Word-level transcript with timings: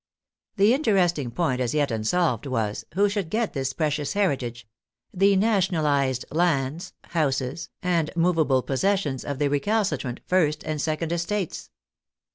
The 0.55 0.73
interesting 0.73 1.29
point 1.29 1.61
as 1.61 1.75
yet 1.75 1.91
unsolved 1.91 2.47
was, 2.47 2.85
who 2.95 3.07
should 3.07 3.29
get 3.29 3.53
this 3.53 3.71
precious 3.71 4.13
heritage, 4.13 4.67
the" 5.13 5.35
nationalized" 5.37 6.25
lands, 6.31 6.93
houses, 7.09 7.69
and 7.83 8.09
moveable 8.15 8.63
possessions 8.63 9.23
of 9.23 9.37
the 9.37 9.47
recalcitrant 9.47 10.21
first 10.25 10.63
and 10.63 10.81
second 10.81 11.11
estates? 11.11 11.69